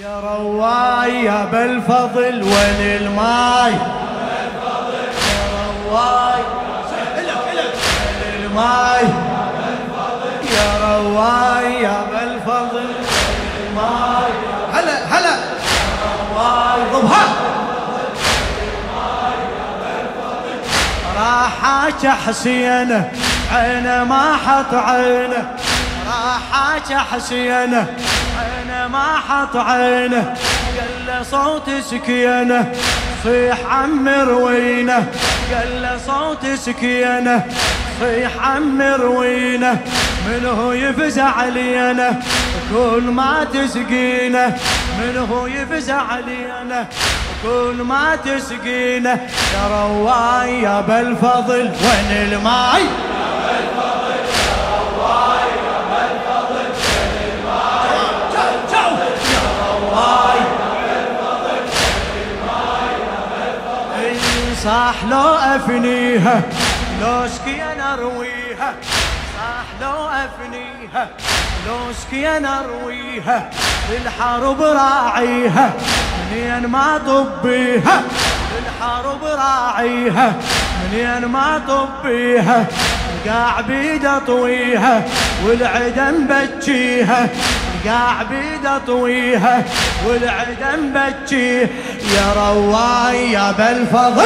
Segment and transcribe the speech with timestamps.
[0.00, 6.42] يا رواي يا بالفضل وين الماي؟ يا رواي
[8.34, 9.04] الماي؟
[10.52, 12.90] يا رواي يا بالفضل
[13.60, 14.32] الماي؟
[14.72, 15.36] هلا هلا.
[16.34, 17.26] رواي ضبها
[21.16, 23.04] راحاك حسين
[23.52, 25.56] عينه ما حط عينه.
[26.06, 27.86] راحاك حسين عينه
[28.92, 30.34] ما حط عينه
[30.78, 32.72] قال له صوت سكينة
[33.24, 35.06] صيح عمر وينه.
[35.54, 37.44] قال له صوت سكينة
[38.00, 39.80] صيح عمر وينه.
[40.26, 42.20] من هو يفزع علينا؟
[42.72, 44.56] كل ما تسقينا.
[44.98, 46.86] من هو يفزع علينا؟
[47.42, 49.12] كل ما تسقينا.
[49.54, 52.82] يا رواي يا بالفضل وين الماي؟
[64.64, 66.42] صاح لو أفنيها
[67.02, 68.74] لو سكين أرويها.
[69.36, 71.08] صاح لو أفنيها
[71.66, 73.50] لو سكين أرويها.
[73.90, 75.72] بالحرب راعيها
[76.32, 78.02] منين ما طبيها
[78.54, 80.34] بالحرب راعيها
[80.92, 82.66] منين ما طبيها
[83.26, 85.02] قاع بيد أطويها
[85.46, 87.28] والعدم بجيها.
[87.86, 89.64] قاع بيد اطويها
[90.06, 91.70] والعدم بجيه
[92.16, 94.24] يا رواي يا بالفضل.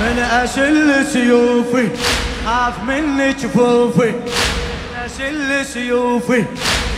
[0.00, 1.88] من أشل سيوفي
[2.46, 4.12] خاف من جفوفي
[5.14, 6.44] أشل سيوفي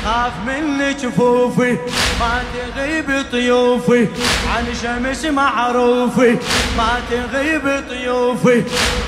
[0.04, 1.72] خاف من جفوفي
[2.20, 2.42] ما
[2.76, 4.08] تغيب طيوفي
[4.56, 6.36] عن شمس معروفي
[6.76, 8.62] ما تغيب طيوفي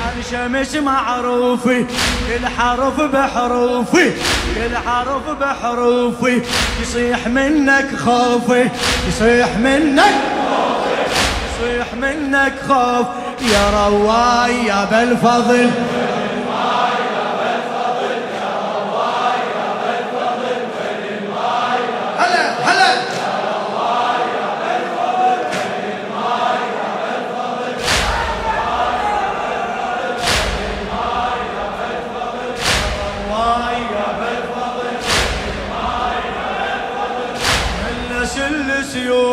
[0.04, 1.84] عن شمس معروفي
[2.28, 4.12] كل حرف بحروفي
[4.54, 6.42] كل حرف بحروفي
[6.82, 8.68] يصيح منك خوفي
[9.08, 10.14] يصيح منك
[11.48, 13.06] يصيح منك خوف
[13.52, 15.70] يا رواي يا بالفضل.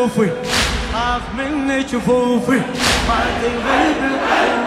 [0.07, 0.31] سيوفي
[0.93, 2.51] خاف من جفوفي
[3.07, 4.64] ما تغيب لا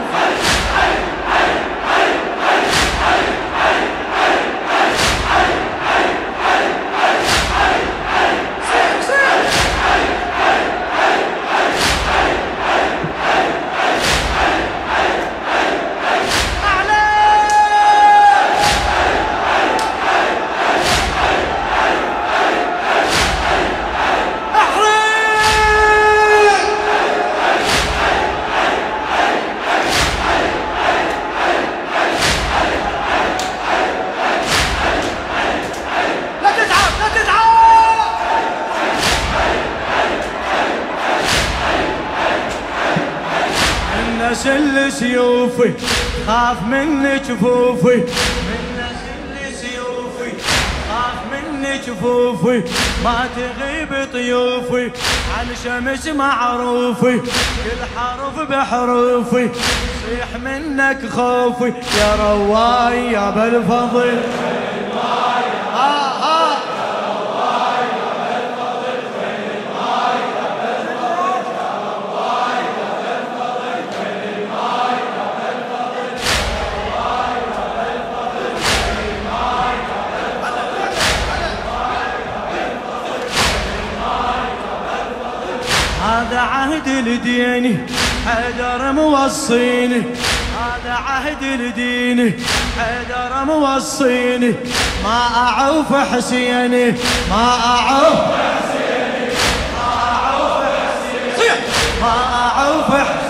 [44.29, 45.73] اللي سيوفي
[46.27, 48.05] خاف من جفوفي
[49.61, 50.33] سيوفي
[51.33, 52.63] من جفوفي
[53.05, 54.91] ما تغيب طيوفي.
[55.39, 59.45] عن شمس معروفي كل حرف بحروفي.
[59.45, 64.21] يصيح منك خوفي يا رواي يا بالفضل
[86.19, 87.79] هذا عهد لديني
[88.27, 90.03] حيدر موصيني
[90.59, 92.33] هذا عهد لديني
[92.79, 94.55] حيدر موصيني
[95.05, 96.91] ما أعوف حسيني
[97.31, 99.31] ما أعوف حسيني
[99.79, 101.55] ما أعوف حسيني
[102.03, 103.29] ما اعوف حسيني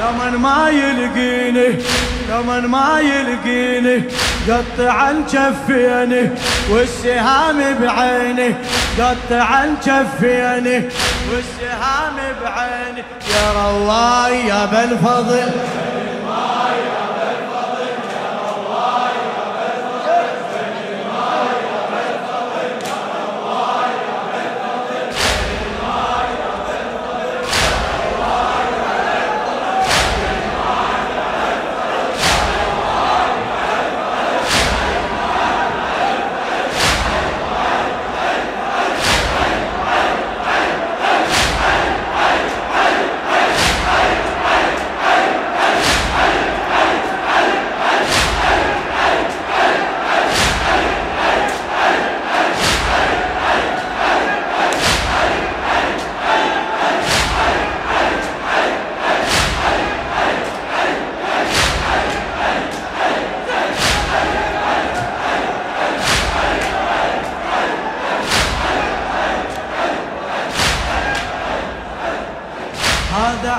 [0.00, 1.82] لمن ما يلقيني
[2.30, 4.02] لمن ما يلقيني
[4.48, 6.30] قطعا كفيني
[6.70, 8.54] والسهام بعيني
[8.98, 10.88] قطعا كفيني
[11.32, 13.04] والسهام بعيني.
[13.30, 15.50] يا رواي يا بالفضل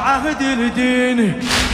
[0.05, 1.19] عهد الدين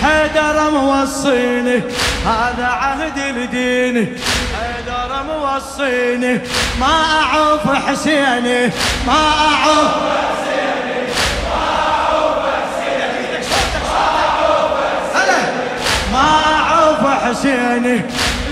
[0.04, 1.82] حيدر موصيني
[2.26, 4.18] هذا عهد الدين
[4.56, 6.34] حيدر موصيني
[6.80, 8.72] ما أعوف حسيني
[9.08, 11.02] ما أعوف حسيني
[11.48, 12.36] ما أعوف
[15.12, 15.52] حسيني.
[16.14, 18.02] ما أعوف حسيني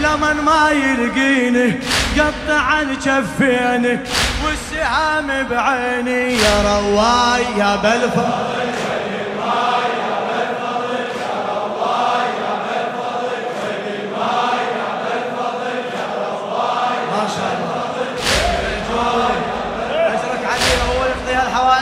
[0.04, 1.80] لمن ما يلقيني
[2.18, 4.00] قطع جفيني
[4.46, 6.38] والسهام بعيني.
[6.38, 8.70] يا رواي يا بالفضل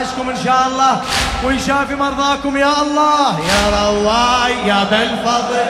[0.07, 1.01] حوائجكم إن شاء الله.
[1.45, 3.39] ويشافي مرضاكم يا الله.
[3.39, 5.65] يا رواي يا بالفضل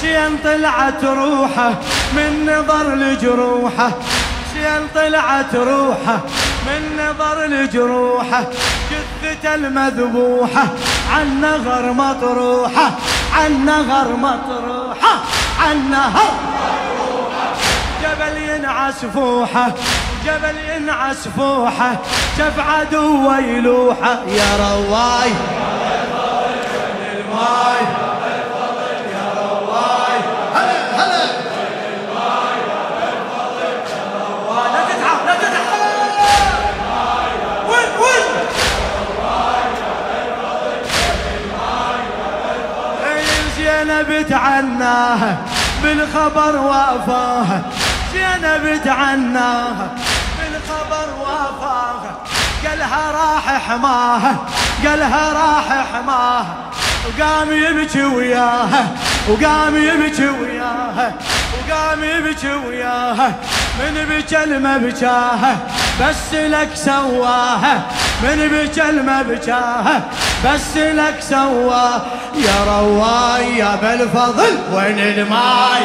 [0.00, 1.70] شين طلعت روحه
[2.16, 3.90] من نظر لجروحه.
[4.52, 6.20] شين طلعت روحه
[6.66, 8.44] من نظر لجروحه.
[8.90, 10.66] جثته المذبوحة
[11.14, 12.90] عن نغر مطروحة
[13.34, 15.14] عن نغر مطروحة.
[15.70, 16.30] عن نهر
[18.02, 19.72] جبل ينعس فوحة
[20.24, 21.96] جبل ينعس فوحة
[22.38, 25.32] شف عدو يلوحة يا رواي.
[27.14, 28.13] الماي
[43.74, 45.36] زينب تعناها
[45.82, 47.62] بالخبر وافاها
[48.12, 49.94] زينب تعناها
[50.38, 52.16] بالخبر وافاها
[52.66, 54.36] قالها راح حماها
[54.86, 56.56] قالها راح حماها
[57.06, 58.86] وقام يبكي وياها
[59.28, 61.12] وقام يبكي وياها
[61.54, 63.32] وقام يبكي وياها
[63.78, 65.56] من بكى المبكاها
[66.00, 67.82] بس لك سواها
[68.22, 70.02] من بكى المبكاها
[70.44, 71.88] بس لك سوا
[72.34, 75.80] يا رواي يا بالفضل وين الماي؟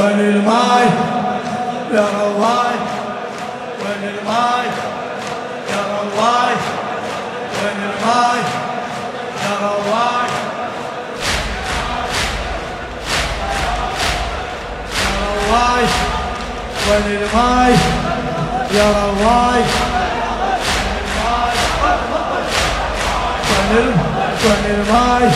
[0.00, 0.86] وين الماي؟
[1.94, 2.23] يا رواي
[16.90, 17.74] وين الماي
[18.74, 19.62] يا رواي
[24.44, 25.30] وين الماي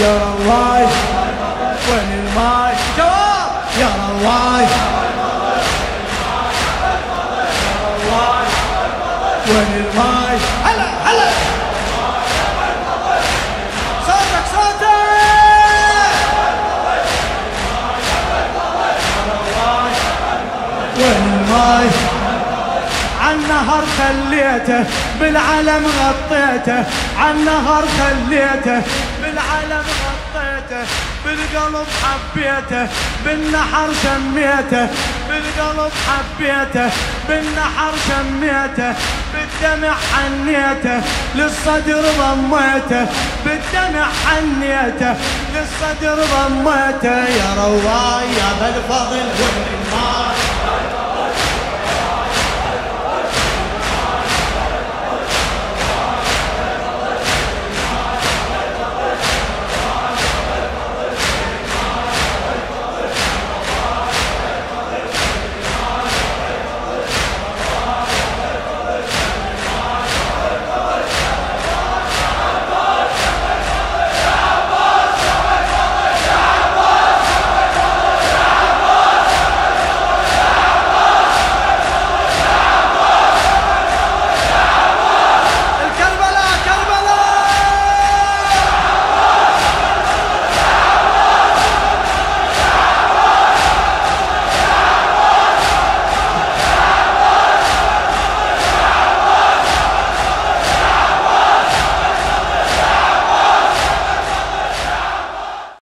[0.00, 0.86] يا رواي
[1.88, 4.66] وين الماي جواب يا رواي
[9.48, 11.41] وين الماي هلا هلا صوتك
[21.82, 21.90] الماي
[23.20, 24.84] عالنهر خليته
[25.20, 26.84] بالعلم غطيته.
[27.18, 28.82] عالنهر خليته
[29.22, 30.82] بالعلم غطيته.
[31.24, 32.88] بالقلب حبيته
[33.24, 34.88] بالنحر شميته
[35.28, 36.90] بالقلب حبيته
[37.28, 38.94] بالنحر شميته
[39.32, 41.02] بالدمع حنيته
[41.34, 43.06] للصدر ضميته.
[43.44, 45.14] بالدمع حنيته
[45.54, 47.18] للصدر ضميته.
[47.38, 49.81] يا رواي يا بالفضل والمال